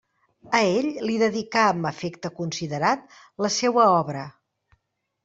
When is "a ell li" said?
0.59-1.17